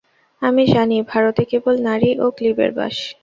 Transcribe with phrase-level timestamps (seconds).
[0.41, 2.95] আমি জানি, ভারতে কেবল নারী ও ক্লীবের বাস।